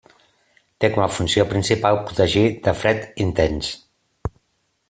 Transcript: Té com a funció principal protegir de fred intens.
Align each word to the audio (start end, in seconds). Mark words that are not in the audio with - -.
Té 0.85 0.89
com 0.95 1.03
a 1.07 1.09
funció 1.17 1.45
principal 1.51 1.99
protegir 2.09 2.45
de 2.69 2.75
fred 2.81 3.07
intens. 3.27 3.73